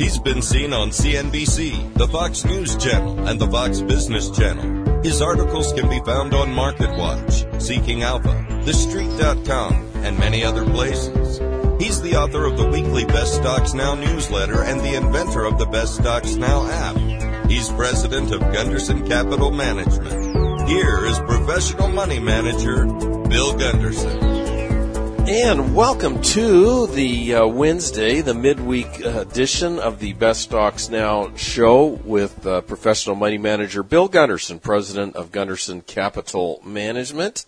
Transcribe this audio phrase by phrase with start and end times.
[0.00, 5.02] He's been seen on CNBC, the Fox News Channel, and the Fox Business Channel.
[5.02, 11.38] His articles can be found on MarketWatch, Seeking Alpha, TheStreet.com, and many other places.
[11.78, 15.66] He's the author of the weekly Best Stocks Now newsletter and the inventor of the
[15.66, 17.50] Best Stocks Now app.
[17.50, 20.66] He's president of Gunderson Capital Management.
[20.66, 24.39] Here is professional money manager Bill Gunderson.
[25.32, 31.86] And welcome to the uh, Wednesday, the midweek edition of the Best Stocks Now show
[31.86, 37.44] with uh, professional money manager Bill Gunderson, president of Gunderson Capital Management.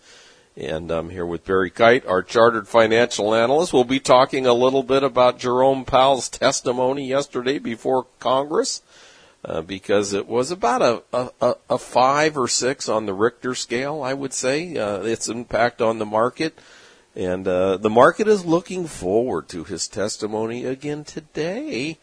[0.55, 3.73] And I'm here with Barry Kite, our chartered financial analyst.
[3.73, 8.81] We'll be talking a little bit about Jerome Powell's testimony yesterday before Congress.
[9.43, 11.03] Uh, because it was about a,
[11.41, 15.81] a, a, five or six on the Richter scale, I would say, uh, its impact
[15.81, 16.57] on the market.
[17.15, 21.97] And uh, the market is looking forward to his testimony again today.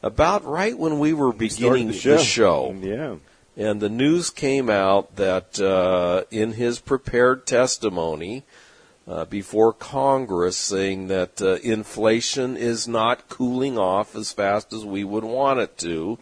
[0.02, 2.18] about right when we were beginning the show.
[2.18, 2.76] the show.
[2.82, 3.16] Yeah.
[3.56, 8.44] And the news came out that uh, in his prepared testimony
[9.08, 15.04] uh, before Congress, saying that uh, inflation is not cooling off as fast as we
[15.04, 16.18] would want it to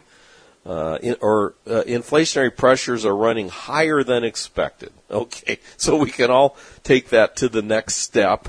[0.64, 4.92] uh, in, or uh, inflationary pressures are running higher than expected.
[5.12, 8.48] Okay, so we can all take that to the next step,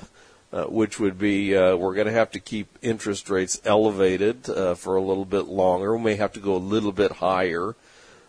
[0.52, 4.76] uh, which would be uh, we're going to have to keep interest rates elevated uh,
[4.76, 5.96] for a little bit longer.
[5.96, 7.74] We may have to go a little bit higher.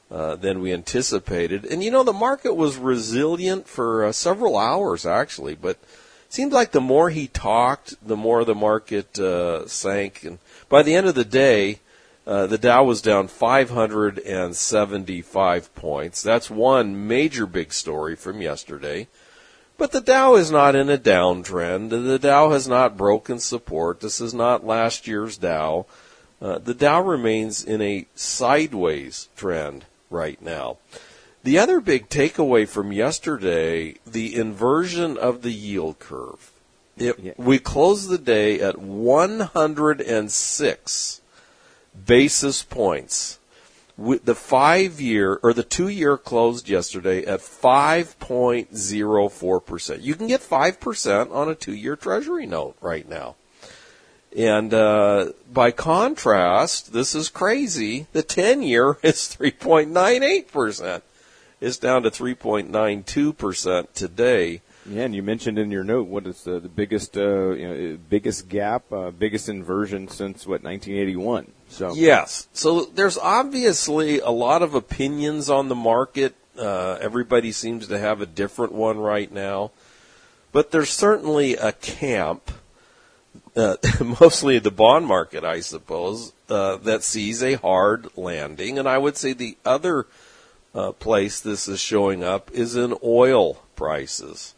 [0.10, 5.78] Than we anticipated, and you know the market was resilient for several hours actually, but
[5.78, 5.80] it
[6.30, 9.18] seemed like the more he talked, the more the market
[9.68, 10.38] sank, and
[10.70, 11.80] by the end of the day,
[12.26, 16.22] uh, the Dow was down 575 points.
[16.22, 19.10] That's one major big story from yesterday.
[19.78, 21.90] But the Dow is not in a downtrend.
[21.90, 24.00] The Dow has not broken support.
[24.00, 25.86] This is not last year's Dow.
[26.42, 30.78] Uh, the Dow remains in a sideways trend right now.
[31.44, 36.52] The other big takeaway from yesterday, the inversion of the yield curve.
[36.96, 37.34] It, yeah.
[37.38, 41.22] We closed the day at 106
[42.06, 43.40] basis points.
[43.98, 50.02] The five year or the two year closed yesterday at 5.04%.
[50.02, 53.36] You can get 5% on a two year treasury note right now.
[54.36, 58.08] And uh, by contrast, this is crazy.
[58.14, 61.04] The 10 year is 3.98%.
[61.62, 64.62] It's down to 3.92% today.
[64.86, 67.98] Yeah, and you mentioned in your note what is the, the biggest uh, you know,
[68.10, 71.52] biggest gap, uh, biggest inversion since what 1981.
[71.70, 76.36] So yes, so there's obviously a lot of opinions on the market.
[76.58, 79.72] Uh, everybody seems to have a different one right now,
[80.52, 82.52] but there's certainly a camp,
[83.56, 83.78] uh,
[84.20, 89.18] mostly the bond market, I suppose, uh, that sees a hard landing, and I would
[89.18, 90.08] say the other
[90.76, 94.54] uh, place this is showing up is in oil prices.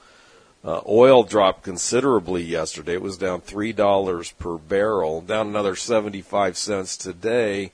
[0.66, 2.94] Uh, oil dropped considerably yesterday.
[2.94, 7.72] It was down three dollars per barrel, down another seventy-five cents today,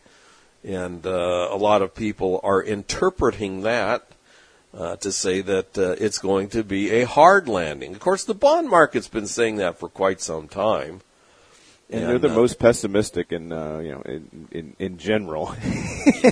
[0.62, 4.12] and uh, a lot of people are interpreting that
[4.74, 7.94] uh, to say that uh, it's going to be a hard landing.
[7.94, 11.02] Of course, the bond market's been saying that for quite some time,
[11.90, 15.56] And, they're the uh, most pessimistic in, uh, you know, in, in, in general.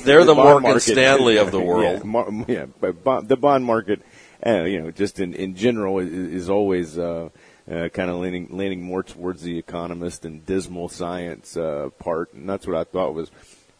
[0.03, 2.01] they're the, the Morgan market, Stanley of the world.
[2.47, 4.01] Yeah, yeah but the bond market,
[4.45, 7.29] uh, you know, just in, in general is, always, uh,
[7.69, 12.49] uh, kind of leaning leaning more towards the economist and dismal science uh, part, and
[12.49, 13.29] that's what I thought was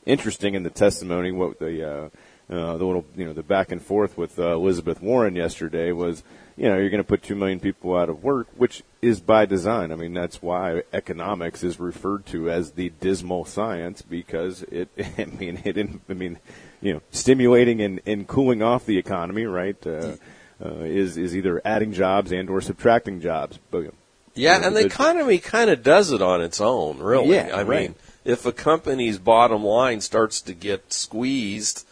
[0.06, 1.32] interesting in the testimony.
[1.32, 2.10] What the uh,
[2.50, 6.24] uh, the little you know the back and forth with uh, Elizabeth Warren yesterday was,
[6.58, 9.46] you know, you're going to put two million people out of work, which is by
[9.46, 9.92] design.
[9.92, 14.90] I mean, that's why economics is referred to as the dismal science because it.
[15.18, 15.78] I mean, it.
[16.10, 16.40] I mean,
[16.82, 19.78] you know, stimulating and, and cooling off the economy, right?
[19.86, 20.16] Uh,
[20.64, 23.60] uh, is is either adding jobs and or subtracting jobs.
[23.72, 23.94] But,
[24.36, 27.36] yeah, you know, and the, economy kind of does it on its own, really.
[27.36, 27.82] Yeah, I right.
[27.82, 27.96] mean,
[28.26, 31.86] if a company's bottom line starts to get squeezed,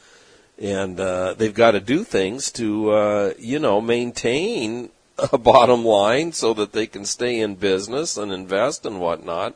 [0.59, 4.89] and uh, they've got to do things to, uh, you know, maintain
[5.31, 9.55] a bottom line so that they can stay in business and invest and whatnot.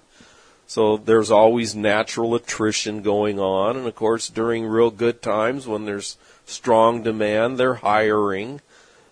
[0.68, 5.84] So there's always natural attrition going on, and of course, during real good times when
[5.84, 6.16] there's
[6.46, 8.62] strong demand, they're hiring.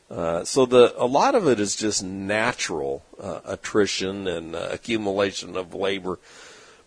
[0.09, 5.55] Uh, so the a lot of it is just natural uh, attrition and uh, accumulation
[5.55, 6.17] of labor.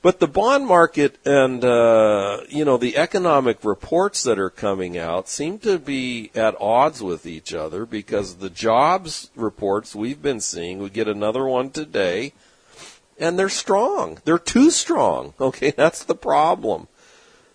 [0.02, 5.28] But the bond market and uh, you know the economic reports that are coming out
[5.28, 10.80] seem to be at odds with each other because the jobs reports we've been seeing,
[10.80, 12.32] we get another one today,
[13.20, 14.18] and they're strong.
[14.24, 15.34] They're too strong.
[15.40, 16.88] Okay, that's the problem.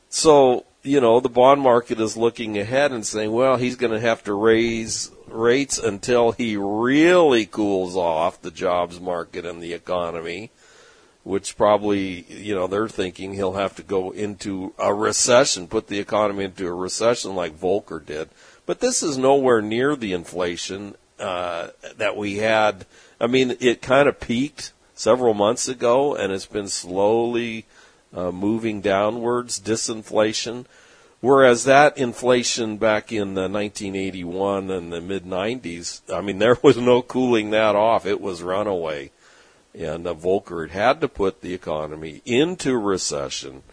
[0.08, 4.00] So you know the bond market is looking ahead and saying, well, he's going to
[4.00, 10.52] have to raise rates until he really cools off the jobs market and the economy,
[11.24, 16.00] which probably, you know, they're thinking he'll have to go into a recession, put the
[16.00, 18.30] economy into a recession like Volcker did.
[18.66, 22.86] But this is nowhere near the inflation uh, that we had.
[23.20, 27.66] I mean, it kind of peaked several months ago, and it's been slowly
[28.14, 30.66] uh, moving downwards, disinflation.
[31.20, 36.78] Whereas that inflation back in the 1981 and the mid 90s, I mean, there was
[36.78, 38.06] no cooling that off.
[38.06, 39.12] It was runaway.
[39.74, 43.64] And uh, Volcker had to put the economy into recession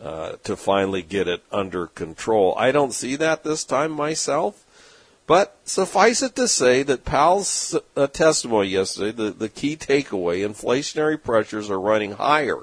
[0.00, 2.54] uh, to finally get it under control.
[2.58, 4.60] I don't see that this time myself.
[5.26, 11.22] But suffice it to say that Powell's uh, testimony yesterday, the, the key takeaway, inflationary
[11.22, 12.58] pressures are running higher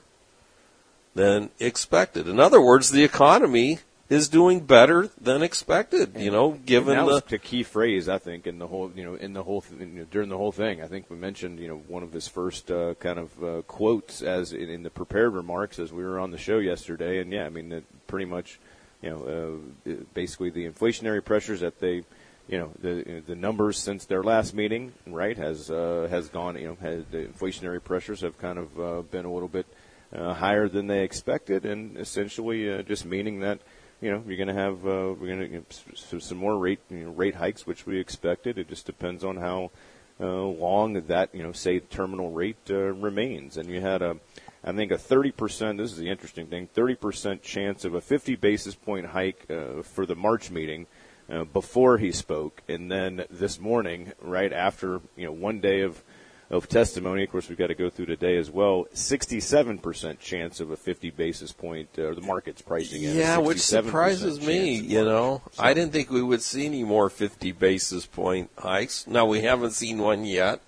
[1.16, 2.27] than expected.
[2.27, 3.80] In other words, the economy
[4.12, 6.18] is doing better than expected.
[6.18, 9.16] You know, given and that the key phrase I think in the whole you know
[9.16, 10.84] in the whole you know, during the whole thing.
[10.84, 14.22] I think we mentioned you know one of his first uh, kind of uh, quotes
[14.22, 17.19] as in, in, the prepared remarks as we were on the show yesterday.
[17.19, 18.60] And yeah, I mean it pretty much
[19.02, 22.04] you know uh, basically the inflationary pressures that they
[22.50, 26.68] you know the the numbers since their last meeting right has uh, has gone you
[26.68, 29.66] know has, the inflationary pressures have kind of uh, been a little bit
[30.13, 33.60] uh, higher than they expected and essentially uh, just meaning that
[34.01, 35.65] you know, you're going to have uh, we're going
[36.09, 38.57] to some more rate you know, rate hikes, which we expected.
[38.57, 39.71] It just depends on how
[40.19, 43.57] uh, long that you know, say terminal rate uh, remains.
[43.57, 44.18] And you had a,
[44.63, 45.77] I think a 30 percent.
[45.77, 49.83] This is the interesting thing: 30 percent chance of a 50 basis point hike uh,
[49.83, 50.88] for the March meeting.
[51.30, 56.03] Uh, before he spoke, and then this morning, right after you know one day of
[56.51, 57.24] of testimony.
[57.24, 58.86] Of course, we've got to go through today as well.
[58.94, 63.15] 67% chance of a 50 basis point, uh, or the market's pricing in.
[63.15, 64.75] Yeah, which surprises me.
[64.75, 65.63] You know, so.
[65.63, 69.08] I didn't think we would see any more 50 basis point hikes.
[69.08, 70.62] Now, we haven't seen one yet.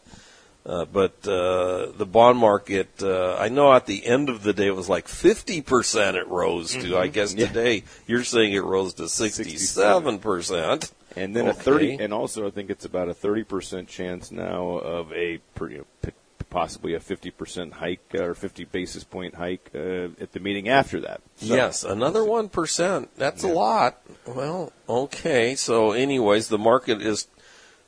[0.66, 4.68] Uh, but uh, the bond market, uh, I know at the end of the day
[4.68, 6.78] it was like 50% it rose to.
[6.78, 6.96] Mm-hmm.
[6.96, 7.48] I guess yeah.
[7.48, 10.92] today you're saying it rose to 67%.
[11.16, 11.60] And then okay.
[11.60, 15.86] a 30, and also I think it's about a 30% chance now of a, you
[16.04, 16.12] know,
[16.54, 21.02] possibly a 50% hike uh, or 50 basis point hike uh, at the meeting after
[21.02, 21.22] that.
[21.38, 23.08] So, yes, another 1%.
[23.18, 23.50] That's yeah.
[23.50, 24.02] a lot.
[24.28, 25.56] Well, okay.
[25.56, 27.28] So, anyways, the market is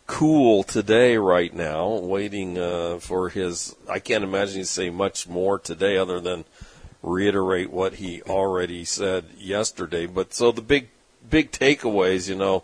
[0.08, 3.76] cool today right now, waiting uh, for his.
[3.88, 6.46] I can't imagine he'd say much more today other than
[7.04, 10.08] reiterate what he already said yesterday.
[10.08, 10.90] But so the big,
[11.30, 12.64] big takeaways, you know,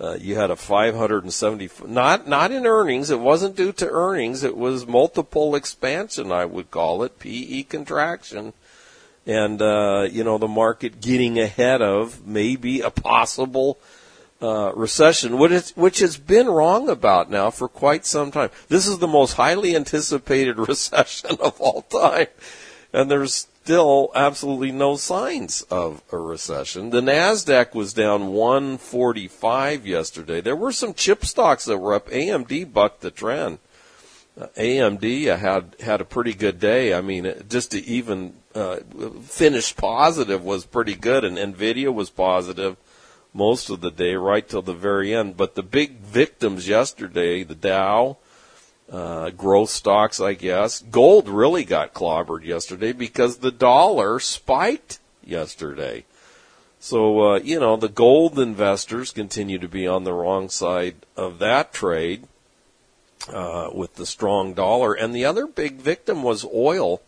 [0.00, 3.10] uh, you had a 570 not not in earnings.
[3.10, 4.42] It wasn't due to earnings.
[4.42, 8.54] It was multiple expansion i would call it pe contraction.
[9.26, 13.78] And uh, you know the market getting ahead of maybe a possible
[14.40, 18.48] uh, recession which, is, which has been wrong about now for quite some time.
[18.68, 22.28] This is the most highly anticipated recession of all time.
[22.92, 26.90] And there's still absolutely no signs of a recession.
[26.90, 30.40] The Nasdaq was down 145 yesterday.
[30.40, 32.08] There were some chip stocks that were up.
[32.08, 33.58] AMD bucked the trend.
[34.40, 36.94] Uh, AMD uh, had had a pretty good day.
[36.94, 38.76] I mean, just to even uh,
[39.24, 42.76] finish positive was pretty good, and Nvidia was positive
[43.34, 45.36] most of the day, right till the very end.
[45.36, 48.16] But the big victims yesterday, the Dow,
[48.90, 56.04] uh, growth stocks, I guess, gold really got clobbered yesterday because the dollar spiked yesterday.
[56.80, 61.38] So, uh, you know, the gold investors continue to be on the wrong side of
[61.38, 62.24] that trade
[63.32, 64.94] uh, with the strong dollar.
[64.94, 67.02] And the other big victim was oil.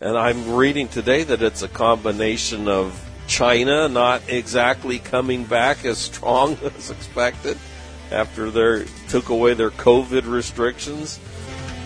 [0.00, 5.98] And I'm reading today that it's a combination of China not exactly coming back as
[5.98, 7.58] strong as expected
[8.12, 11.18] after they took away their COVID restrictions,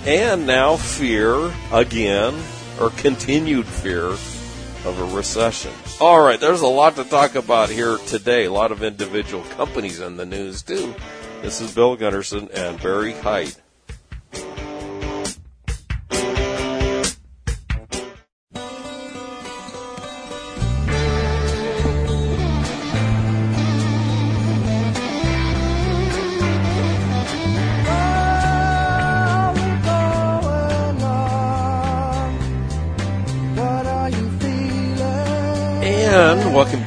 [0.05, 2.35] and now fear again,
[2.81, 5.73] or continued fear of a recession.
[6.01, 8.45] All right, there's a lot to talk about here today.
[8.45, 10.95] A lot of individual companies in the news too.
[11.43, 13.55] This is Bill Gunderson and Barry Hyde.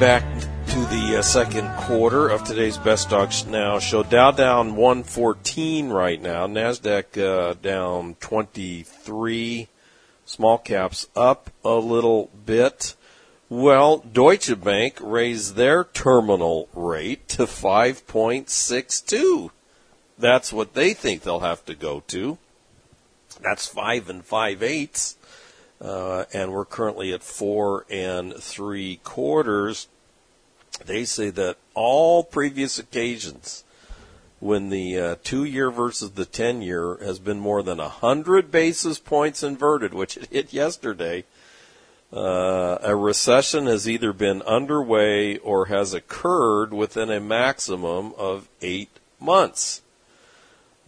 [0.00, 0.24] Back
[0.66, 4.02] to the uh, second quarter of today's Best Stocks Now show.
[4.02, 6.46] Dow down 114 right now.
[6.46, 9.68] Nasdaq uh, down 23.
[10.24, 12.96] Small caps up a little bit.
[13.50, 19.50] Well, Deutsche Bank raised their terminal rate to 5.62.
[20.18, 22.38] That's what they think they'll have to go to.
[23.42, 25.16] That's five and five eighths
[25.80, 29.88] uh, and we're currently at four and three quarters.
[30.84, 33.64] They say that all previous occasions
[34.40, 38.98] when the uh, two year versus the 10 year has been more than 100 basis
[38.98, 41.24] points inverted, which it hit yesterday,
[42.12, 48.98] uh, a recession has either been underway or has occurred within a maximum of eight
[49.20, 49.82] months.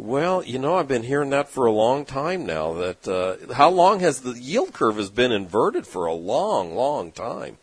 [0.02, 2.74] Well, you know, I've been hearing that for a long time now.
[2.74, 7.12] That uh, how long has the yield curve has been inverted for a long, long
[7.12, 7.58] time.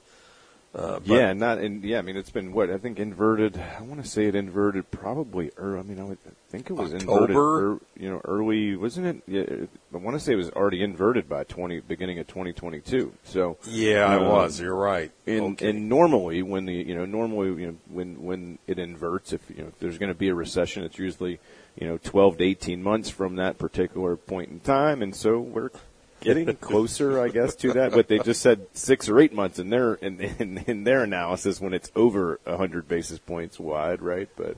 [0.73, 1.97] Uh, yeah, not in, yeah.
[1.97, 3.57] I mean, it's been what I think inverted.
[3.57, 5.49] I want to say it inverted probably.
[5.57, 7.25] Or I mean, I would think it was October?
[7.25, 7.35] inverted.
[7.35, 9.23] Er, you know, early wasn't it?
[9.27, 13.11] Yeah, I want to say it was already inverted by twenty beginning of 2022.
[13.23, 14.59] So yeah, um, I was.
[14.59, 15.11] You're right.
[15.25, 15.71] And, okay.
[15.71, 19.63] and normally when the you know normally you know when when it inverts, if you
[19.63, 21.39] know if there's going to be a recession, it's usually
[21.79, 25.71] you know 12 to 18 months from that particular point in time, and so we're
[26.19, 27.91] getting closer, I guess, to that.
[27.91, 31.59] But they just said six or eight months in their in, in, in their analysis
[31.59, 34.29] when it's over hundred basis points wide, right?
[34.35, 34.57] But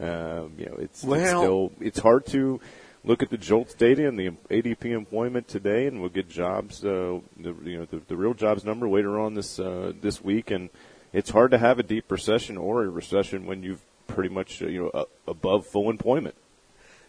[0.00, 2.60] um, you know, it's, well, it's still it's hard to
[3.04, 7.18] look at the JOLTS data and the ADP employment today, and we'll get jobs, uh,
[7.36, 10.70] the you know the, the real jobs number later on this uh, this week, and
[11.12, 14.66] it's hard to have a deep recession or a recession when you've pretty much uh,
[14.66, 16.34] you know uh, above full employment.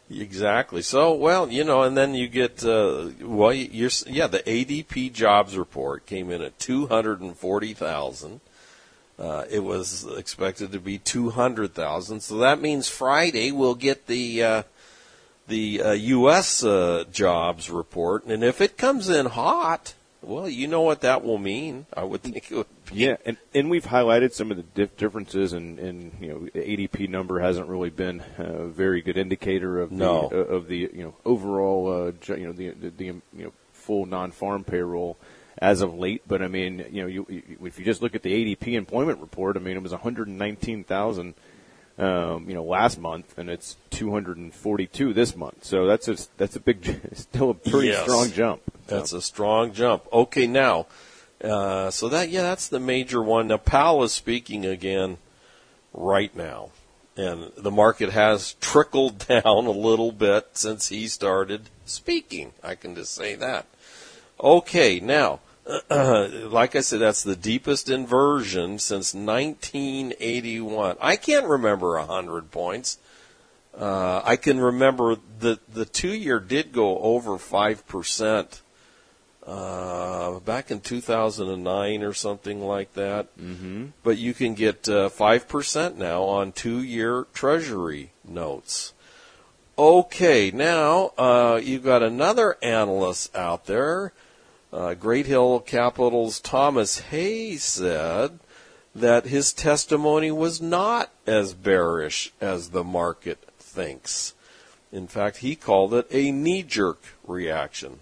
[0.10, 0.82] Exactly.
[0.82, 5.56] So, well, you know, and then you get, uh, well, you're, yeah, the ADP jobs
[5.56, 8.42] report came in at 240,000.
[9.20, 12.22] Uh, it was expected to be 200,000.
[12.22, 14.63] So that means Friday we'll get the, uh,
[15.48, 16.63] the uh, U.S.
[16.63, 18.25] Uh, jobs report.
[18.25, 21.86] And if it comes in hot, well, you know what that will mean.
[21.94, 22.66] I would think it would.
[22.91, 27.10] Yeah, and, and we've highlighted some of the dif- differences, and, and you know, ADP
[27.10, 31.15] number hasn't really been a very good indicator of the uh, of the you know
[31.25, 35.17] overall uh, you know the, the, the you know full non-farm payroll
[35.60, 36.24] as of late.
[36.27, 39.19] But I mean, you know, you, you, if you just look at the ADP employment
[39.19, 41.36] report, I mean, it was 119,000
[42.00, 45.65] um, you know, last month, and it's 242 this month.
[45.65, 48.03] So that's a that's a big, still a pretty yes.
[48.03, 48.62] strong jump.
[48.88, 50.03] That's a strong jump.
[50.12, 50.88] Okay, now,
[51.43, 53.48] uh, so that yeah, that's the major one.
[53.48, 55.17] Now, Powell is speaking again
[55.93, 56.72] right now,
[57.15, 62.53] and the market has trickled down a little bit since he started speaking.
[62.63, 63.65] I can just say that.
[64.41, 65.39] Okay, now
[65.89, 70.98] like I said, that's the deepest inversion since 1981.
[71.00, 72.98] I can't remember a hundred points.
[73.77, 78.62] Uh, I can remember the the two year did go over five percent
[79.46, 83.36] uh, back in 2009 or something like that.
[83.38, 83.88] Mm-hmm.
[84.03, 88.93] But you can get uh, five percent now on two year Treasury notes.
[89.77, 94.12] Okay, now uh, you've got another analyst out there
[94.72, 98.39] uh, Great Hill Capital's Thomas Hayes said
[98.93, 104.34] that his testimony was not as bearish as the market thinks.
[104.91, 108.00] In fact, he called it a knee jerk reaction.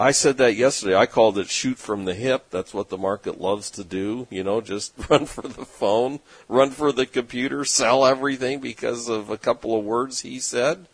[0.00, 0.96] I said that yesterday.
[0.96, 2.46] I called it shoot from the hip.
[2.48, 4.26] That's what the market loves to do.
[4.30, 9.28] You know, just run for the phone, run for the computer, sell everything because of
[9.28, 10.86] a couple of words he said.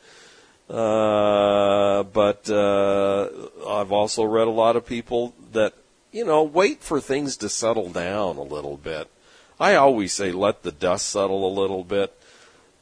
[0.68, 3.28] Uh, but uh,
[3.68, 5.74] I've also read a lot of people that,
[6.10, 9.08] you know, wait for things to settle down a little bit.
[9.60, 12.12] I always say let the dust settle a little bit.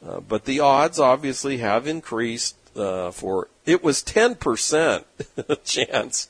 [0.03, 5.05] Uh, but the odds obviously have increased uh, for it was 10%
[5.65, 6.29] chance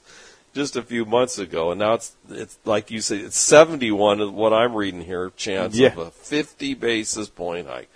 [0.54, 4.30] just a few months ago, and now it's it's like you say it's 71 is
[4.30, 5.88] what I'm reading here chance Yeah.
[5.88, 7.88] of a 50 basis point hike.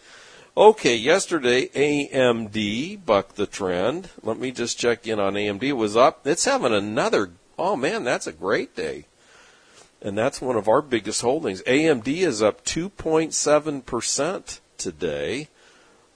[0.57, 4.11] Okay, yesterday AMD bucked the trend.
[4.25, 5.63] Let me just check in on AMD.
[5.63, 6.27] It was up.
[6.27, 7.31] It's having another.
[7.57, 9.05] Oh man, that's a great day.
[10.03, 11.61] And that's one of our biggest holdings.
[11.63, 15.49] AMD is up 2.7% today.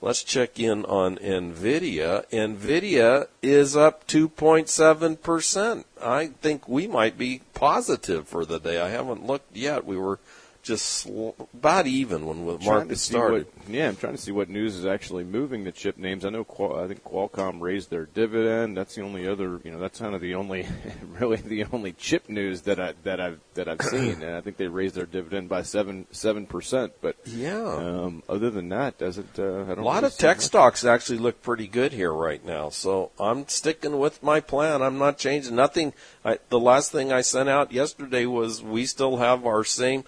[0.03, 2.29] Let's check in on Nvidia.
[2.29, 5.85] Nvidia is up 2.7%.
[6.01, 8.81] I think we might be positive for the day.
[8.81, 9.85] I haven't looked yet.
[9.85, 10.19] We were
[10.63, 13.45] just sl- about even when to market started.
[13.53, 16.23] What, yeah, I'm trying to see what news is actually moving the chip names.
[16.25, 18.75] I know Qual- I think Qualcomm raised their dividend.
[18.77, 20.65] That's the only other, you know, that's kind of the only,
[21.19, 24.23] really the only chip news that I that I've that I've seen.
[24.23, 26.93] And I think they raised their dividend by seven seven percent.
[27.01, 27.61] But Yeah.
[27.61, 30.45] um, other than that, doesn't uh, I don't A lot of tech much.
[30.45, 34.81] stocks actually look pretty good here right now, so I'm sticking with my plan.
[34.81, 35.91] I'm not changing nothing.
[36.23, 40.05] I, the last thing I sent out yesterday was we still have our same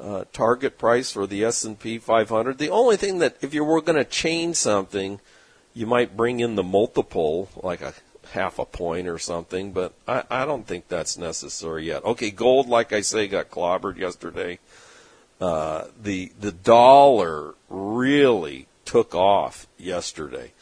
[0.00, 2.58] uh, target price for the S&P 500.
[2.58, 5.20] The only thing that if you were going to change something,
[5.72, 7.94] you might bring in the multiple, like a
[8.32, 12.04] half a point or something, but I, I don't think that's necessary yet.
[12.04, 14.58] Okay, gold, like I say, got clobbered yesterday
[15.40, 20.52] uh, the the dollar really took off yesterday.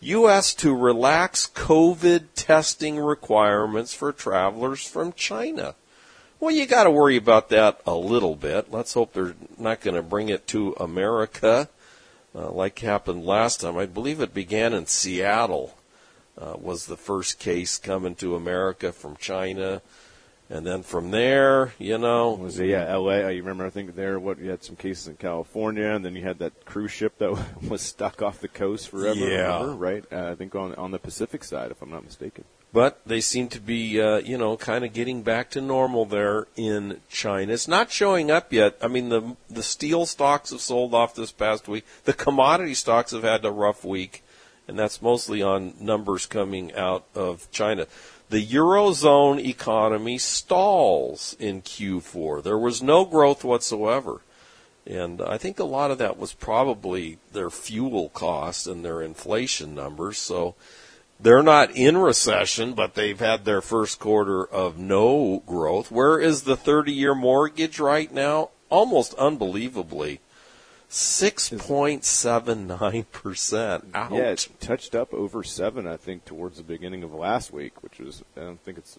[0.00, 0.54] U.S.
[0.54, 5.74] to relax COVID testing requirements for travelers from China.
[6.44, 8.70] Well, you got to worry about that a little bit.
[8.70, 11.70] Let's hope they're not going to bring it to America,
[12.34, 13.78] uh, like happened last time.
[13.78, 15.74] I believe it began in Seattle.
[16.36, 19.80] Uh, was the first case coming to America from China,
[20.50, 23.32] and then from there, you know, Was it, yeah, L.A.
[23.32, 23.64] You remember?
[23.64, 26.66] I think there, what you had some cases in California, and then you had that
[26.66, 29.18] cruise ship that was stuck off the coast forever.
[29.18, 29.60] Yeah.
[29.62, 30.04] remember, right?
[30.12, 32.44] Uh, I think on on the Pacific side, if I'm not mistaken.
[32.74, 36.48] But they seem to be, uh, you know, kind of getting back to normal there
[36.56, 37.52] in China.
[37.52, 38.76] It's not showing up yet.
[38.82, 41.86] I mean, the the steel stocks have sold off this past week.
[42.02, 44.24] The commodity stocks have had a rough week,
[44.66, 47.86] and that's mostly on numbers coming out of China.
[48.30, 52.42] The eurozone economy stalls in Q4.
[52.42, 54.20] There was no growth whatsoever.
[54.84, 59.74] And I think a lot of that was probably their fuel cost and their inflation
[59.74, 60.18] numbers.
[60.18, 60.56] So
[61.20, 65.90] they're not in recession, but they've had their first quarter of no growth.
[65.90, 68.50] Where is the 30 year mortgage right now?
[68.70, 70.20] Almost unbelievably.
[70.90, 73.82] 6.79%.
[73.94, 74.12] Ouch.
[74.12, 77.98] Yeah, it touched up over seven, I think, towards the beginning of last week, which
[77.98, 78.98] was I don't think it's.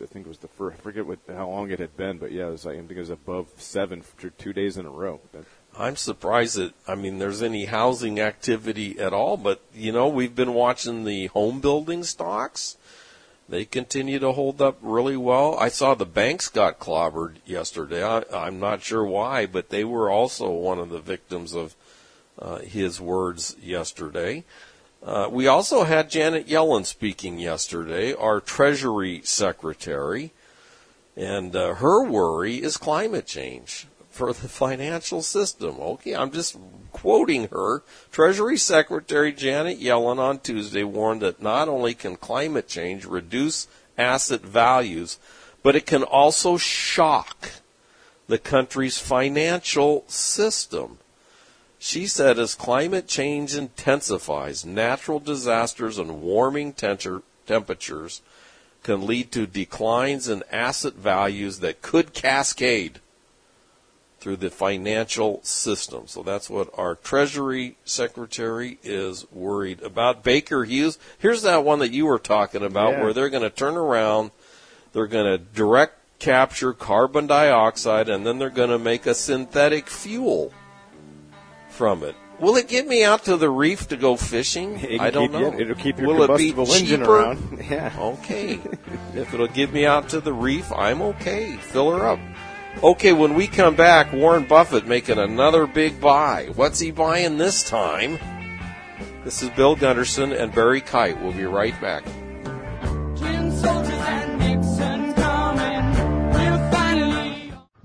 [0.00, 0.78] I think it was the first.
[0.78, 2.66] I forget what how long it had been, but yeah, it was.
[2.66, 5.20] I think it was above seven for two days in a row.
[5.32, 5.44] That-
[5.76, 10.34] I'm surprised that I mean there's any housing activity at all, but you know we've
[10.34, 12.76] been watching the home building stocks.
[13.48, 15.56] They continue to hold up really well.
[15.58, 18.04] I saw the banks got clobbered yesterday.
[18.04, 21.74] I, I'm not sure why, but they were also one of the victims of
[22.38, 24.44] uh, his words yesterday.
[25.02, 30.32] Uh, we also had Janet Yellen speaking yesterday, our Treasury Secretary,
[31.16, 33.86] and uh, her worry is climate change
[34.18, 35.76] for the financial system.
[35.80, 36.56] Okay, I'm just
[36.90, 37.84] quoting her.
[38.10, 44.40] Treasury Secretary Janet Yellen on Tuesday warned that not only can climate change reduce asset
[44.40, 45.18] values,
[45.62, 47.52] but it can also shock
[48.26, 50.98] the country's financial system.
[51.78, 58.20] She said as climate change intensifies, natural disasters and warming temperature- temperatures
[58.82, 62.98] can lead to declines in asset values that could cascade
[64.20, 66.02] through the financial system.
[66.06, 70.24] So that's what our Treasury Secretary is worried about.
[70.24, 73.02] Baker Hughes, here's that one that you were talking about Yeah.
[73.04, 74.32] where they're going to turn around,
[74.92, 79.88] they're going to direct capture carbon dioxide, and then they're going to make a synthetic
[79.88, 80.52] fuel
[81.70, 82.16] from it.
[82.40, 85.00] Will it get me out to the reef to go fishing?
[85.00, 85.52] I don't know.
[85.52, 87.64] you- it'll keep your Will it be combustible engine around.
[87.70, 87.92] Yeah.
[87.98, 88.60] Okay.
[89.14, 91.56] if it'll get me out to the reef, I'm okay.
[91.56, 92.18] Fill her up.
[92.82, 96.48] Okay, when we come back, Warren Buffett making another big buy.
[96.54, 98.18] What's he buying this time?
[99.24, 101.20] This is Bill Gunderson and Barry Kite.
[101.20, 102.04] We'll be right back.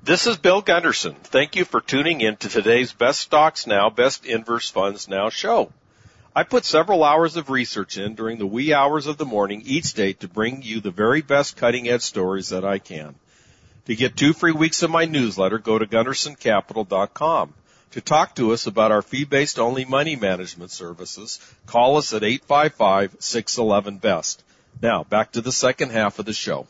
[0.04, 1.16] This is Bill Gunderson.
[1.24, 5.72] Thank you for tuning in to today's Best Stocks Now, Best Inverse Funds Now show.
[6.36, 9.94] I put several hours of research in during the wee hours of the morning each
[9.94, 13.16] day to bring you the very best cutting edge stories that I can.
[13.86, 17.54] To get two free weeks of my newsletter, go to gundersoncapital.com.
[17.92, 24.44] To talk to us about our fee-based only money management services, call us at 855-611-BEST.
[24.82, 26.68] Now, back to the second half of the show.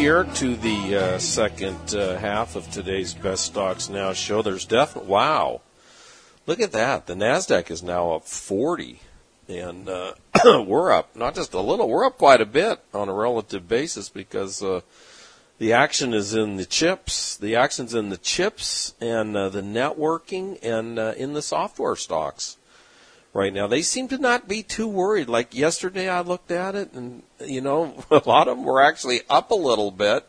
[0.00, 4.40] Here to the uh, second uh, half of today's Best Stocks Now show.
[4.40, 5.60] There's definitely wow,
[6.46, 7.06] look at that.
[7.06, 8.98] The Nasdaq is now up 40,
[9.46, 10.14] and uh,
[10.66, 14.08] we're up not just a little, we're up quite a bit on a relative basis
[14.08, 14.80] because uh,
[15.58, 17.36] the action is in the chips.
[17.36, 22.56] The action's in the chips and uh, the networking and uh, in the software stocks
[23.32, 23.66] right now.
[23.66, 25.28] They seem to not be too worried.
[25.28, 29.20] Like yesterday, I looked at it, and you know, a lot of them were actually
[29.28, 30.26] up a little bit.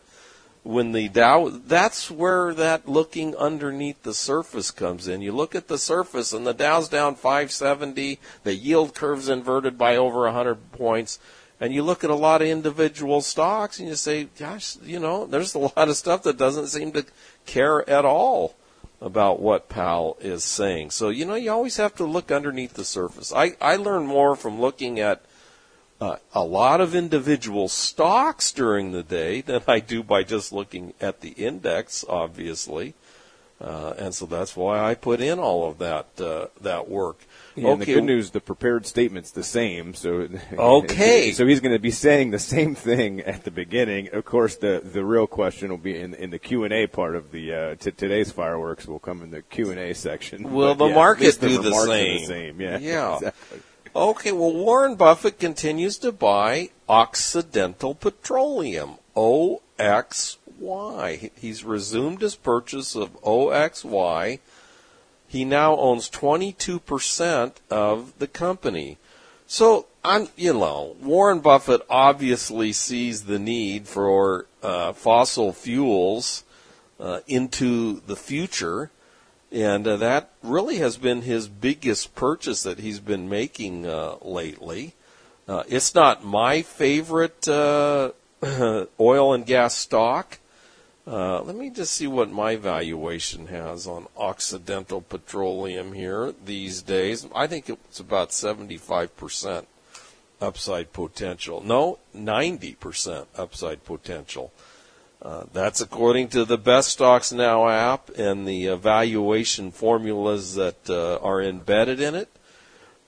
[0.63, 5.21] When the Dow, that's where that looking underneath the surface comes in.
[5.21, 8.19] You look at the surface, and the Dow's down 570.
[8.43, 11.17] The yield curve's inverted by over 100 points.
[11.59, 15.25] And you look at a lot of individual stocks, and you say, "Gosh, you know,
[15.25, 17.05] there's a lot of stuff that doesn't seem to
[17.47, 18.55] care at all."
[19.01, 20.91] About what Powell is saying.
[20.91, 23.33] So, you know, you always have to look underneath the surface.
[23.33, 25.23] I, I learn more from looking at
[25.99, 30.93] uh, a lot of individual stocks during the day than I do by just looking
[31.01, 32.93] at the index, obviously.
[33.59, 37.19] Uh, and so that's why I put in all of that uh, that work.
[37.55, 37.71] Yeah, okay.
[37.71, 39.93] And the good news, the prepared statement's the same.
[39.93, 41.31] So okay.
[41.33, 44.09] so he's going to be saying the same thing at the beginning.
[44.13, 47.15] Of course, the the real question will be in in the Q and A part
[47.15, 50.51] of the uh, t- today's fireworks will come in the Q and A section.
[50.51, 52.21] Will but, the yeah, market the do the same?
[52.21, 52.61] the same?
[52.61, 52.77] Yeah.
[52.79, 53.15] Yeah.
[53.15, 53.59] Exactly.
[53.95, 54.31] Okay.
[54.31, 58.97] Well, Warren Buffett continues to buy Occidental Petroleum.
[59.15, 61.31] OXY.
[61.35, 64.39] He's resumed his purchase of OXY.
[65.31, 68.97] He now owns 22% of the company.
[69.47, 76.43] So, I'm, you know, Warren Buffett obviously sees the need for uh, fossil fuels
[76.99, 78.91] uh, into the future,
[79.53, 84.95] and uh, that really has been his biggest purchase that he's been making uh, lately.
[85.47, 88.11] Uh, it's not my favorite uh,
[88.99, 90.39] oil and gas stock,
[91.07, 97.27] uh, let me just see what my valuation has on Occidental Petroleum here these days.
[97.33, 99.65] I think it's about 75%
[100.39, 101.61] upside potential.
[101.65, 104.51] No, 90% upside potential.
[105.21, 111.17] Uh, that's according to the Best Stocks Now app and the evaluation formulas that uh,
[111.17, 112.29] are embedded in it.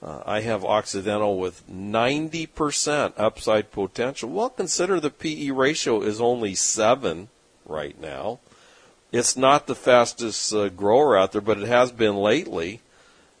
[0.02, 4.28] Uh, I have Occidental with 90% upside potential.
[4.30, 7.28] Well, consider the PE ratio is only 7
[7.66, 8.40] right now.
[9.12, 12.80] It's not the fastest uh, grower out there, but it has been lately.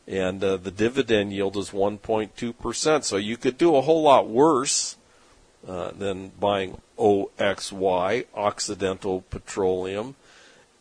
[0.06, 3.04] And uh, the dividend yield is 1.2%.
[3.04, 4.96] So you could do a whole lot worse
[5.66, 10.14] uh, than buying OXY, Occidental Petroleum.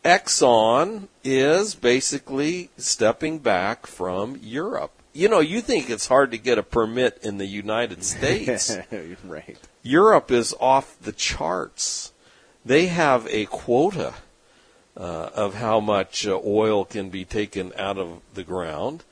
[0.06, 4.92] Exxon is basically stepping back from Europe.
[5.14, 8.78] You know, you think it's hard to get a permit in the United States.
[9.24, 9.58] right.
[9.82, 12.13] Europe is off the charts
[12.66, 14.14] they have a quota
[14.96, 19.04] uh, of how much uh, oil can be taken out of the ground.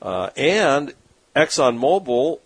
[0.00, 0.94] Uh, and
[1.36, 2.40] ExxonMobil,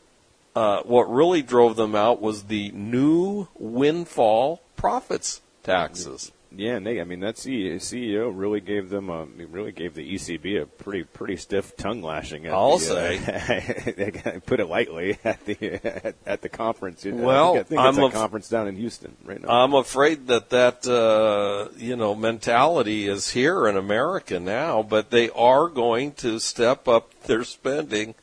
[0.55, 6.33] uh, what really drove them out was the new windfall profits taxes.
[6.59, 10.63] Yeah, and they, I mean, that CEO really gave them, a, really gave the ECB
[10.63, 12.47] a pretty, pretty stiff tongue lashing.
[12.47, 17.05] At I'll the, say, uh, put it lightly, at the at, at the conference.
[17.05, 19.49] Well, I think, I think I'm a conference down in Houston right now.
[19.49, 25.31] I'm afraid that that uh, you know mentality is here in America now, but they
[25.31, 28.15] are going to step up their spending.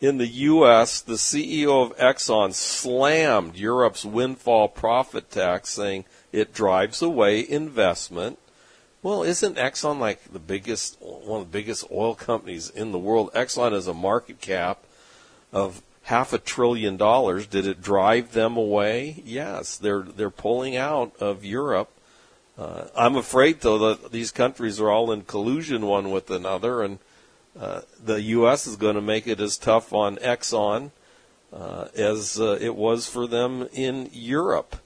[0.00, 7.02] In the U.S., the CEO of Exxon slammed Europe's windfall profit tax, saying it drives
[7.02, 8.38] away investment.
[9.02, 13.30] Well, isn't Exxon like the biggest, one of the biggest oil companies in the world?
[13.34, 14.84] Exxon has a market cap
[15.52, 17.46] of half a trillion dollars.
[17.46, 19.22] Did it drive them away?
[19.24, 21.90] Yes, they're they're pulling out of Europe
[22.60, 26.98] Uh, I'm afraid, though, that these countries are all in collusion one with another, and
[27.58, 28.66] uh, the U.S.
[28.66, 30.90] is going to make it as tough on Exxon
[31.54, 34.76] uh, as uh, it was for them in Europe.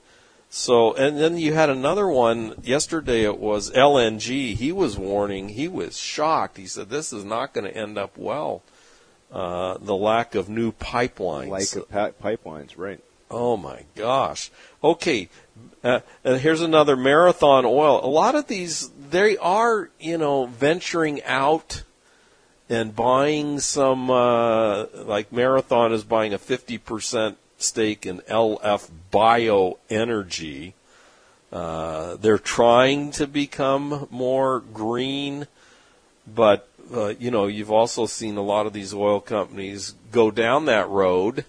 [0.57, 3.25] So, and then you had another one yesterday.
[3.25, 4.55] It was LNG.
[4.55, 5.49] He was warning.
[5.49, 6.55] He was shocked.
[6.55, 8.63] He said, "This is not going to end up well."
[9.29, 11.49] Uh, the lack of new pipelines.
[11.49, 13.01] Like of pa- pipelines, right?
[13.29, 14.49] Oh my gosh.
[14.81, 15.27] Okay,
[15.83, 17.99] uh, and here's another marathon oil.
[18.01, 21.83] A lot of these, they are, you know, venturing out
[22.69, 30.73] and buying some, uh, like Marathon is buying a 50% stake in LF Bioenergy.
[31.51, 35.47] Uh, they're trying to become more green,
[36.27, 40.65] but, uh, you know, you've also seen a lot of these oil companies go down
[40.65, 41.45] that road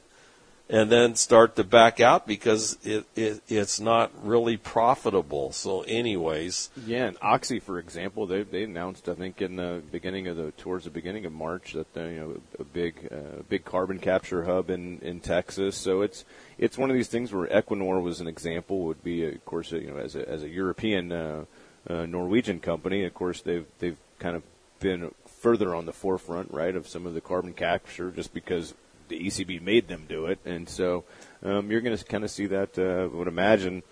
[0.69, 5.53] and then start to back out because it, it it's not really profitable.
[5.53, 7.07] So, anyways, yeah.
[7.07, 10.85] And Oxy, for example, they they announced I think in the beginning of the towards
[10.85, 14.71] the beginning of March that they, you know a big uh, big carbon capture hub
[14.71, 15.77] in in Texas.
[15.77, 16.25] So it's
[16.59, 18.81] it's one of these things where Equinor was an example.
[18.81, 21.45] Would be of course you know as a as a European uh,
[21.89, 24.43] uh, Norwegian company, of course they've they've kind of
[24.81, 28.75] been further on the forefront, right, of some of the carbon capture, just because
[29.09, 31.05] the ECB made them do it, and so
[31.43, 32.79] um, you're going to kind of see that.
[32.79, 33.83] Uh, I would imagine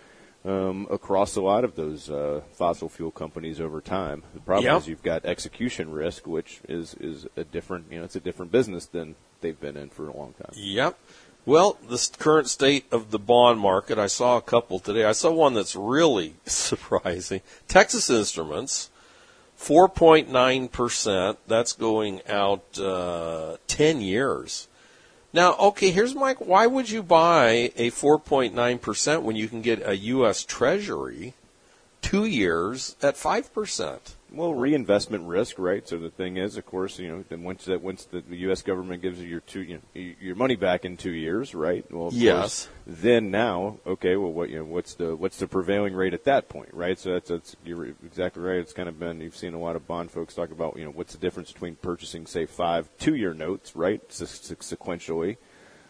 [0.44, 4.22] um, across a lot of those uh, fossil fuel companies over time.
[4.34, 4.82] The problem Yep.
[4.82, 8.52] is you've got execution risk, which is is a different you know it's a different
[8.52, 10.52] business than they've been in for a long time.
[10.54, 10.98] Yep.
[11.46, 15.04] Well, the current state of the bond market, I saw a couple today.
[15.04, 17.42] I saw one that's really surprising.
[17.68, 18.88] Texas Instruments,
[19.60, 21.36] 4.9%.
[21.46, 24.68] That's going out uh, 10 years.
[25.34, 29.96] Now, okay, here's my why would you buy a 4.9% when you can get a
[29.96, 30.44] U.S.
[30.44, 31.34] Treasury
[32.00, 33.98] two years at 5%?
[34.36, 35.86] Well, reinvestment risk, right?
[35.88, 38.62] So the thing is, of course, you know, then once that once the, the U.S.
[38.62, 41.84] government gives you your two, you know, your money back in two years, right?
[41.90, 42.66] Well, of Yes.
[42.66, 46.24] course, then now, okay, well, what you know, what's the what's the prevailing rate at
[46.24, 46.98] that point, right?
[46.98, 48.58] So that's that's you're exactly right.
[48.58, 50.90] It's kind of been you've seen a lot of bond folks talk about, you know,
[50.90, 55.36] what's the difference between purchasing, say, five two-year notes, right, se- se- sequentially.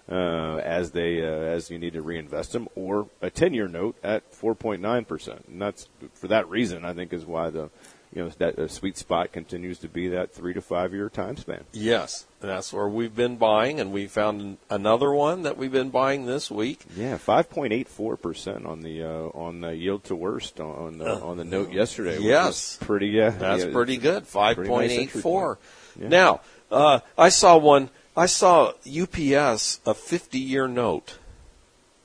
[0.07, 4.31] Uh, as they uh, as you need to reinvest them, or a ten-year note at
[4.33, 6.85] 4.9 percent, and that's for that reason.
[6.85, 7.71] I think is why the
[8.15, 11.65] you know that sweet spot continues to be that three to five year time span.
[11.73, 16.25] Yes, that's where we've been buying, and we found another one that we've been buying
[16.25, 16.85] this week.
[16.97, 20.99] Yeah, five point eight four percent on the uh, on the yield to worst on
[20.99, 22.19] the on the note yesterday.
[22.21, 22.79] yes.
[22.81, 23.21] pretty.
[23.21, 24.27] Uh, That's yeah, pretty good.
[24.27, 25.59] Five point nice eight four.
[25.99, 26.09] Yeah.
[26.09, 27.91] Now, uh, I saw one.
[28.17, 31.19] I saw UPS a fifty-year note.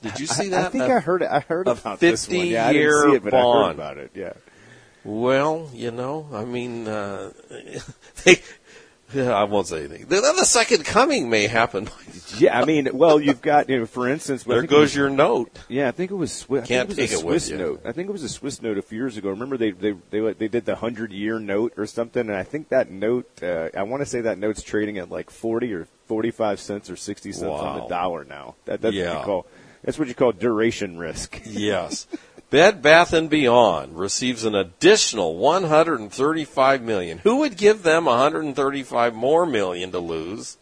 [0.02, 0.66] Did you see that?
[0.66, 2.46] I think A- I heard I heard a about this one.
[2.46, 4.10] Yeah, I didn't see it, but I heard about it.
[4.14, 4.32] Yeah.
[5.04, 7.32] Well, you know, I mean, uh,
[8.24, 8.40] they.
[9.12, 10.06] Yeah, I won't say anything.
[10.06, 11.88] The, the second coming may happen.
[12.38, 15.10] Yeah, I mean, well, you've got, you know, for instance, there it was- goes your
[15.10, 15.50] note.
[15.68, 16.68] Yeah, I think it was Swiss.
[16.68, 17.58] Can't I think take it it was with a Swiss you.
[17.58, 17.80] note.
[17.84, 19.30] I think it was a Swiss note a few years ago.
[19.30, 22.68] Remember they they they they did the hundred year note or something, and I think
[22.68, 23.28] that note.
[23.42, 26.88] Uh, I want to say that note's trading at like forty or forty five cents
[26.88, 28.54] or sixty cents on the dollar now.
[28.66, 29.18] That, that's what Yeah.
[29.18, 29.46] you call
[29.82, 31.42] that's what you call duration risk.
[31.46, 32.06] Yes.
[32.50, 37.18] Bed Bath and Beyond receives an additional 135 million.
[37.18, 40.56] Who would give them 135 more million to lose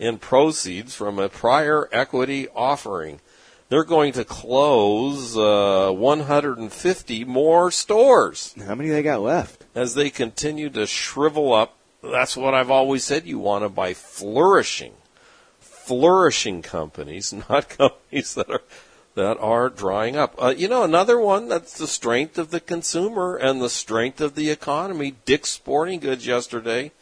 [0.00, 3.20] in proceeds from a prior equity offering?
[3.68, 9.64] They're going to close uh, 150 more stores How many they got left?
[9.76, 11.76] as they continue to shrivel up.
[12.02, 13.26] That's what I've always said.
[13.26, 14.94] You want to buy flourishing,
[15.60, 18.62] flourishing companies, not companies that are
[19.18, 20.40] that are drying up.
[20.40, 24.36] Uh, you know, another one that's the strength of the consumer and the strength of
[24.36, 25.16] the economy.
[25.24, 26.92] Dick's Sporting Goods yesterday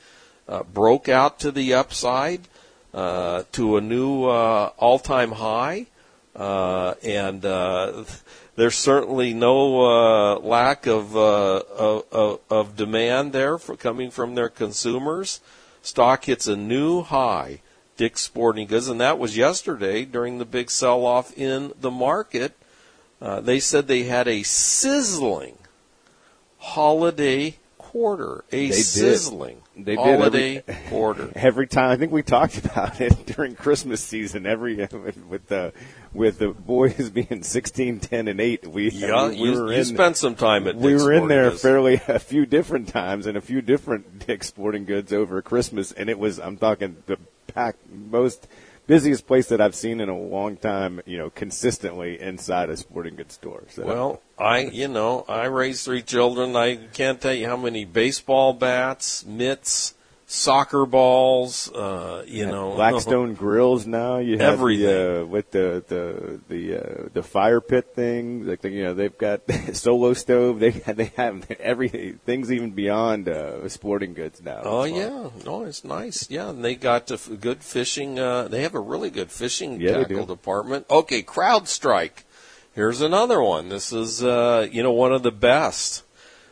[0.48, 2.48] uh, broke out to the upside
[2.94, 5.86] uh, to a new uh, all-time high,
[6.34, 8.04] uh, and uh,
[8.56, 14.34] there's certainly no uh, lack of, uh, of of of demand there for coming from
[14.34, 15.40] their consumers.
[15.82, 17.60] Stock hits a new high.
[17.96, 22.56] Dick's Sporting Goods, and that was yesterday during the big sell-off in the market.
[23.20, 25.56] Uh, they said they had a sizzling
[26.58, 28.44] holiday quarter.
[28.52, 28.74] A did.
[28.74, 31.32] sizzling They did holiday every- quarter.
[31.34, 34.44] Every time I think we talked about it during Christmas season.
[34.46, 34.76] Every
[35.28, 35.72] with the
[36.12, 38.66] with the boys being 16, 10, and eight.
[38.66, 41.28] We Yeah, we, you, were you in, spent some time at we Dick's were in
[41.28, 41.62] there Goods.
[41.62, 46.10] fairly a few different times and a few different Dick's Sporting Goods over Christmas, and
[46.10, 48.46] it was I'm talking the pack most
[48.86, 51.00] busiest place that I've seen in a long time.
[51.06, 53.64] You know, consistently inside a sporting goods store.
[53.68, 53.84] So.
[53.84, 56.56] Well, I you know I raised three children.
[56.56, 59.94] I can't tell you how many baseball bats, mitts,
[60.28, 61.70] soccer balls.
[61.72, 64.18] Uh, you Yeah, know, Blackstone grills now.
[64.18, 64.86] You have Everything.
[64.86, 68.46] the, uh, with the the the uh, the fire pit thing.
[68.46, 70.58] Like the, you know, they've got solo stove.
[70.60, 72.18] They they have everything.
[72.26, 74.60] Things even beyond uh, sporting goods now.
[74.64, 76.28] Oh yeah, no, it's nice.
[76.30, 78.18] Yeah, and they got a f- good fishing.
[78.18, 80.86] Uh, they have a really good fishing Yeah, tackle department.
[80.90, 82.24] Okay, CrowdStrike.
[82.74, 83.68] Here's another one.
[83.70, 86.02] This is uh, you know one of the best,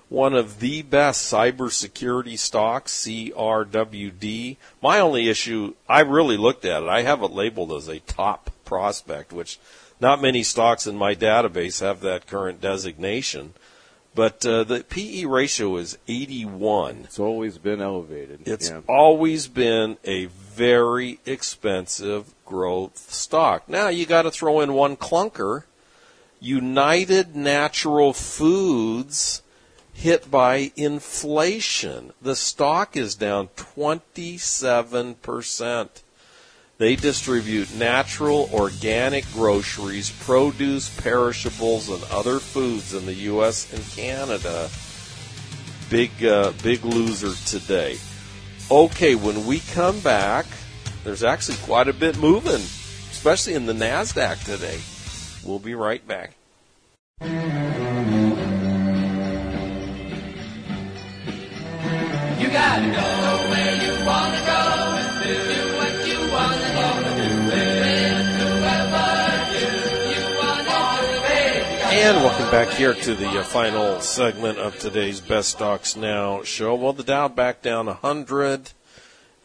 [0.08, 2.92] one of the best cybersecurity stocks.
[3.04, 4.56] CRWD.
[4.82, 6.88] My only issue, I really looked at it.
[6.88, 9.58] I have it labeled as a top prospect, which
[10.00, 13.54] not many stocks in my database have that current designation.
[14.14, 17.00] But uh, the PE ratio is 81.
[17.04, 18.46] It's always been elevated.
[18.46, 18.80] It's yeah.
[18.86, 23.68] always been a very expensive growth stock.
[23.68, 25.64] Now you got to throw in one clunker.
[26.40, 29.42] United Natural Foods
[29.94, 32.12] hit by inflation.
[32.20, 35.88] The stock is down 27%.
[36.76, 43.72] They distribute natural, organic groceries, produce, perishables, and other foods in the U.S.
[43.72, 44.68] and Canada.
[45.88, 47.96] Big, uh, big loser today.
[48.70, 50.46] Okay, when we come back,
[51.04, 54.80] there's actually quite a bit moving, especially in the NASDAQ today.
[55.44, 56.32] We'll be right back.
[62.38, 64.60] You gotta go where you wanna go
[64.98, 66.74] and do what you wanna do.
[71.96, 76.74] And welcome back here to the uh, final segment of today's Best Stocks Now show.
[76.74, 78.72] Well, the Dow back down 100,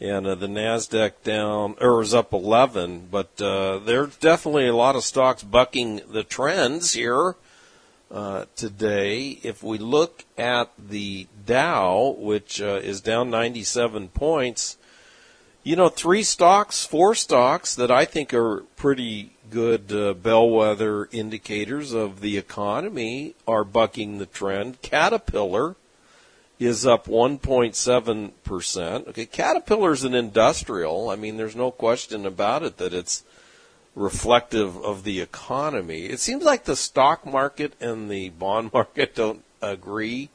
[0.00, 4.96] and uh, the Nasdaq down or was up 11, but uh, there's definitely a lot
[4.96, 7.36] of stocks bucking the trends here
[8.10, 9.38] uh, today.
[9.42, 14.76] If we look at the Dow, which uh, is down 97 points,
[15.62, 21.92] you know, three stocks, four stocks that I think are pretty good uh, bellwether indicators
[21.92, 24.80] of the economy are bucking the trend.
[24.80, 25.76] Caterpillar
[26.58, 29.08] is up 1.7%.
[29.08, 31.10] Okay, Caterpillar's an industrial.
[31.10, 33.24] I mean, there's no question about it that it's
[34.00, 36.06] reflective of the economy.
[36.06, 40.30] It seems like the stock market and the bond market don't agree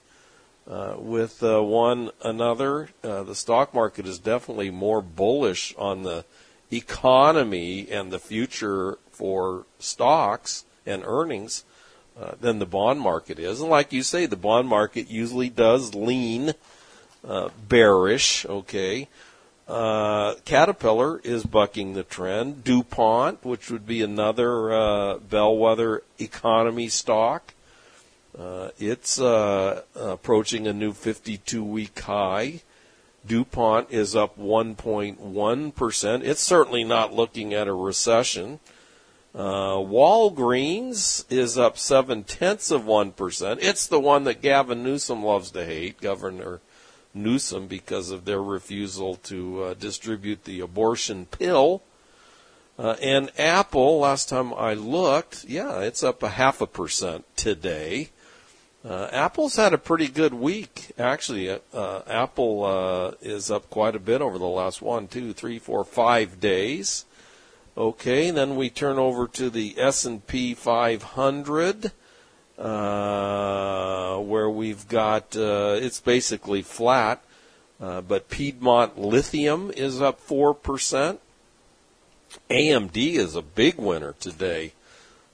[0.70, 2.90] uh, with uh, one another.
[3.04, 6.26] Uh, the stock market is definitely more bullish on the
[6.72, 11.64] economy and the future for stocks and earnings
[12.20, 13.62] uh, than the bond market is.
[13.62, 16.54] And like you say, the bond market usually does lean
[17.28, 18.46] uh, bearish.
[18.46, 19.08] Okay.
[19.68, 22.64] Uh, Caterpillar is bucking the trend.
[22.64, 27.54] DuPont, which would be another uh, bellwether economy stock,
[28.38, 32.62] uh, it's uh, approaching a new 52 week high.
[33.26, 36.24] DuPont is up 1.1%.
[36.24, 38.60] It's certainly not looking at a recession.
[39.34, 43.58] Uh, Walgreens is up seven tenths of 1%.
[43.62, 46.62] It's the one that Gavin Newsom loves to hate, Governor
[47.16, 51.82] Newsom, because of their refusal to uh, distribute the abortion pill.
[52.78, 58.10] Uh, and Apple, last time I looked, yeah, it's up a half a percent today.
[58.88, 61.50] Uh, Apple's had a pretty good week, actually.
[61.50, 65.58] Uh, uh, Apple uh, is up quite a bit over the last one, two, three,
[65.58, 67.06] four, five days.
[67.76, 71.92] Okay, then we turn over to the S&P 500,
[72.58, 77.24] uh, where we've got uh, it's basically flat,
[77.82, 81.20] uh, but Piedmont Lithium is up four percent.
[82.50, 84.74] AMD is a big winner today.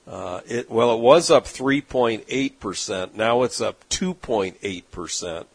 [0.06, 3.16] Uh, it well, it was up 3.8 percent.
[3.16, 5.46] Now it's up 2.8 percent.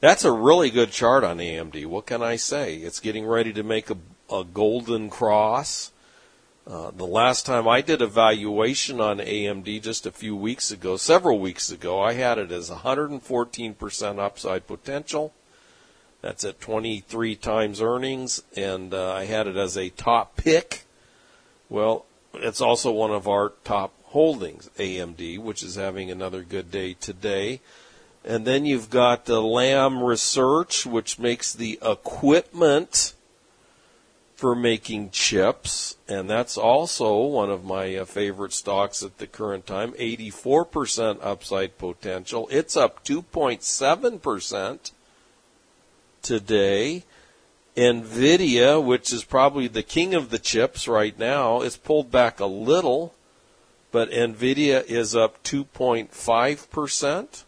[0.00, 1.84] That's a really good chart on AMD.
[1.86, 2.76] What can I say?
[2.76, 3.96] It's getting ready to make a,
[4.32, 5.90] a golden cross.
[6.68, 10.98] Uh, the last time I did a valuation on AMD just a few weeks ago,
[10.98, 15.32] several weeks ago, I had it as 114% upside potential.
[16.20, 20.84] That's at 23 times earnings, and uh, I had it as a top pick.
[21.70, 22.04] Well,
[22.34, 27.60] it's also one of our top holdings, AMD, which is having another good day today.
[28.26, 33.14] And then you've got the Lam Research, which makes the equipment
[34.38, 39.66] for making chips, and that's also one of my uh, favorite stocks at the current
[39.66, 39.90] time.
[39.94, 42.46] 84% upside potential.
[42.48, 44.92] It's up 2.7%
[46.22, 47.02] today.
[47.76, 52.46] Nvidia, which is probably the king of the chips right now, is pulled back a
[52.46, 53.14] little,
[53.90, 57.42] but Nvidia is up 2.5%.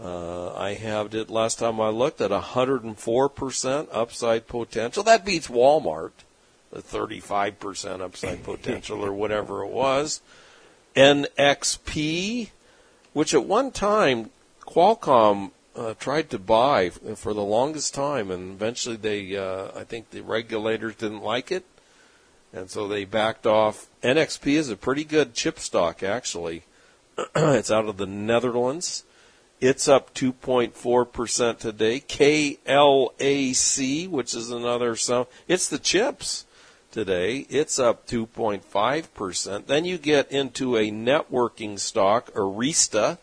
[0.00, 5.02] Uh, I had it last time I looked at 104% upside potential.
[5.04, 6.12] That beats Walmart,
[6.72, 10.20] the 35% upside potential or whatever it was.
[10.96, 12.50] NXP,
[13.12, 14.30] which at one time
[14.62, 20.10] Qualcomm uh, tried to buy for the longest time, and eventually they, uh, I think
[20.10, 21.64] the regulators didn't like it,
[22.52, 23.88] and so they backed off.
[24.02, 26.62] NXP is a pretty good chip stock, actually.
[27.36, 29.04] it's out of the Netherlands.
[29.60, 32.00] It's up 2.4% today.
[32.00, 32.58] KLAC,
[34.08, 36.44] which is another so it's the chips
[36.90, 37.46] today.
[37.48, 39.66] It's up 2.5%.
[39.66, 43.18] Then you get into a networking stock, Arista,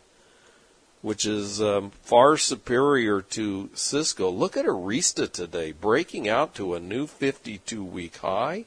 [1.01, 4.29] which is um, far superior to Cisco.
[4.29, 8.65] Look at Arista today, breaking out to a new 52 week high.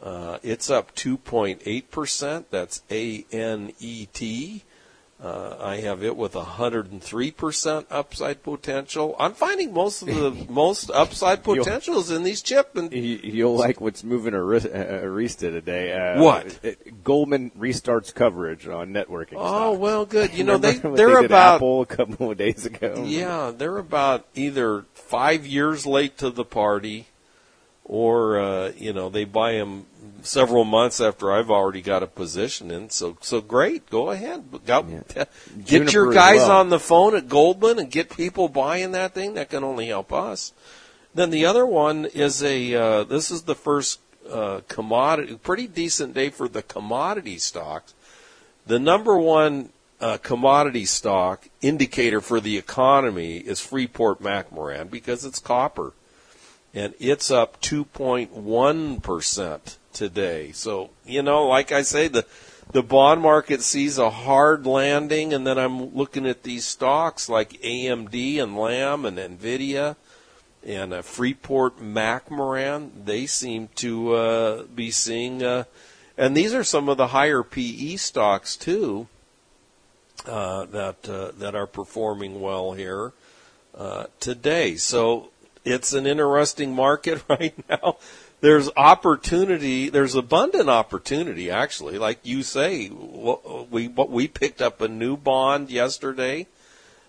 [0.00, 2.44] Uh, it's up 2.8%.
[2.50, 4.62] That's A N E T.
[5.20, 9.16] Uh, I have it with 103% upside potential.
[9.18, 14.04] I'm finding most of the most upside potentials in these chip and You'll like what's
[14.04, 15.92] moving Arista today.
[15.92, 16.58] Uh, What?
[16.62, 19.34] it- Goldman restarts coverage on networking.
[19.36, 19.78] oh stocks.
[19.80, 20.34] well, good.
[20.34, 23.02] You know they, they're they did about Apple a couple of days ago.
[23.06, 27.08] yeah they're about either five years late to the party,
[27.88, 29.86] or uh, you know they buy them
[30.22, 32.90] several months after I've already got a position in.
[32.90, 35.28] So so great, go ahead, Go- get
[35.64, 36.60] Juniper your guys well.
[36.60, 39.34] on the phone at Goldman and get people buying that thing.
[39.34, 40.52] That can only help us.
[41.14, 42.74] Then the other one is a.
[42.74, 47.94] Uh, this is the first uh, commodity, pretty decent day for the commodity stocks.
[48.66, 49.70] The number one
[50.00, 55.92] uh, commodity stock indicator for the economy is Freeport McMoran because it's copper,
[56.74, 60.52] and it's up 2.1 percent today.
[60.52, 62.26] So you know, like I say, the
[62.72, 67.60] the bond market sees a hard landing, and then I'm looking at these stocks like
[67.62, 69.96] AMD and Lam and Nvidia
[70.66, 72.90] and uh, Freeport McMoRan.
[73.04, 75.64] They seem to uh, be seeing, uh,
[76.16, 79.08] and these are some of the higher PE stocks too
[80.26, 83.12] uh, that uh, that are performing well here
[83.74, 84.76] uh, today.
[84.76, 85.30] So
[85.64, 87.96] it's an interesting market right now.
[88.40, 89.88] There's opportunity.
[89.88, 91.98] There's abundant opportunity, actually.
[91.98, 96.46] Like you say, we we picked up a new bond yesterday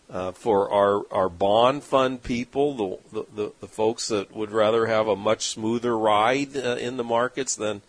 [0.10, 5.08] uh, for our our bond fund people, the, the the folks that would rather have
[5.08, 7.82] a much smoother ride uh, in the markets than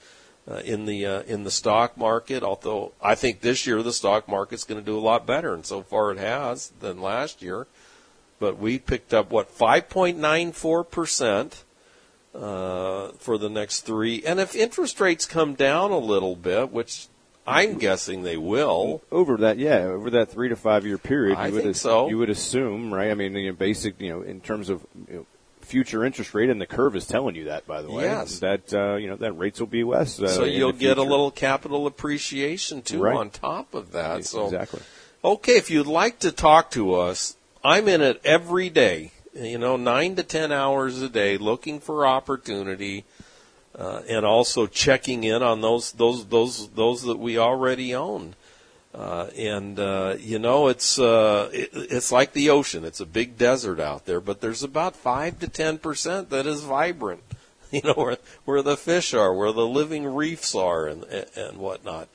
[0.51, 2.43] uh, in the uh, in the stock market.
[2.43, 5.65] Although I think this year the stock market's going to do a lot better, and
[5.65, 7.67] so far it has than last year.
[8.41, 11.65] But we picked up what 5.94 percent
[12.35, 17.07] uh, for the next three, and if interest rates come down a little bit, which
[17.47, 19.03] I'm guessing they will.
[19.11, 21.81] over that, yeah, over that three to five year period, I you would think as-
[21.81, 22.09] so.
[22.09, 23.11] You would assume, right?
[23.11, 25.27] I mean, you know, basic, you know, in terms of you know,
[25.61, 28.39] future interest rate, and the curve is telling you that, by the way, Yes.
[28.39, 30.21] that uh, you know that rates will be less.
[30.21, 33.17] Uh, so you'll get a little capital appreciation too Right.
[33.17, 34.25] on top of that.
[34.25, 34.81] So exactly.
[35.25, 39.13] Okay, if you'd like to talk to us, I'm in it every day.
[39.35, 43.05] You know, nine to ten hours a day, looking for opportunity,
[43.79, 48.35] uh, and also checking in on those those those those that we already own.
[48.93, 52.85] Uh, and uh, you know, it's uh, it, it's like the ocean.
[52.85, 56.63] It's a big desert out there, but there's about five to ten percent that is
[56.63, 57.23] vibrant.
[57.73, 62.09] You know, where where the fish are, where the living reefs are, and and whatnot.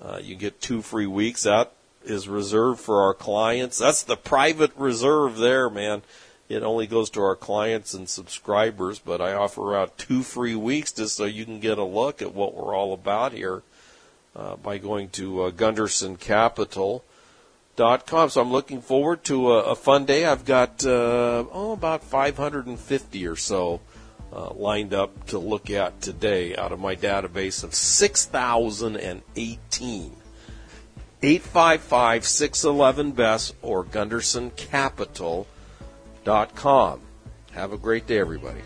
[0.00, 1.44] Uh, you get two free weeks.
[1.44, 1.70] That
[2.04, 3.78] is reserved for our clients.
[3.78, 6.02] That's the private reserve there, man.
[6.52, 10.92] It only goes to our clients and subscribers, but I offer out two free weeks
[10.92, 13.62] just so you can get a look at what we're all about here
[14.36, 18.28] uh, by going to uh, GundersonCapital.com.
[18.28, 20.26] So I'm looking forward to a, a fun day.
[20.26, 23.80] I've got uh, oh about 550 or so
[24.30, 30.16] uh, lined up to look at today out of my database of 6,018.
[31.24, 33.84] 855 611 BEST or
[36.24, 37.00] GundersonCapital.com.
[37.52, 38.60] Have a great day, everybody.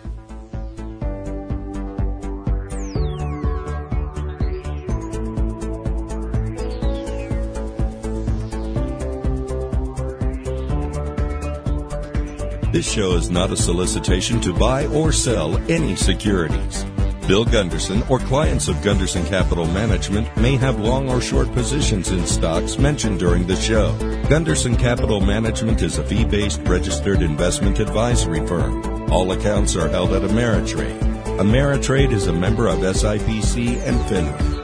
[12.72, 16.85] This show is not a solicitation to buy or sell any securities.
[17.26, 22.24] Bill Gunderson or clients of Gunderson Capital Management may have long or short positions in
[22.24, 23.96] stocks mentioned during the show.
[24.28, 29.10] Gunderson Capital Management is a fee based registered investment advisory firm.
[29.10, 31.00] All accounts are held at Ameritrade.
[31.38, 34.55] Ameritrade is a member of SIPC and FINRA.